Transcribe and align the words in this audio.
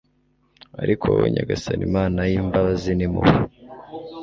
Ariko 0.83 1.03
wowe 1.11 1.27
Nyagasani 1.35 1.85
Mana 1.95 2.19
y’imbabazi 2.31 2.91
n’impuhwe 2.95 3.37